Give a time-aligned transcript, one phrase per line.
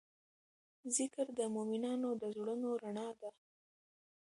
[0.97, 3.29] ذکر د مؤمنانو د زړونو رڼا ده.